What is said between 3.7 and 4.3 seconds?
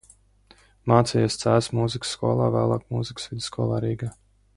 Rīgā.